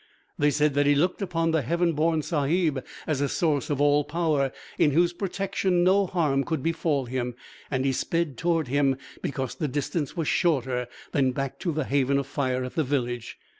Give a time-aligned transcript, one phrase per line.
[0.35, 4.03] They said that he looked upon the Heaven born sahib as a source of all
[4.03, 7.35] power, in whose protection no harm could befall him,
[7.69, 12.17] and he sped toward him because the distance was shorter than back to the haven
[12.17, 13.37] of fire at the village.